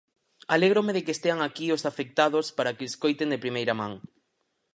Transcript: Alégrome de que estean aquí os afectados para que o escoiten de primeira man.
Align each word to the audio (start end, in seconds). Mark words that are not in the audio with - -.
Alégrome 0.55 0.91
de 0.95 1.03
que 1.05 1.15
estean 1.17 1.39
aquí 1.43 1.67
os 1.75 1.83
afectados 1.91 2.45
para 2.57 2.73
que 2.75 2.85
o 2.85 2.89
escoiten 2.91 3.31
de 3.31 3.43
primeira 3.43 3.73
man. 3.79 3.93